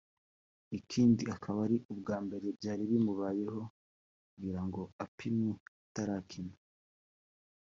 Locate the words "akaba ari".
1.35-1.77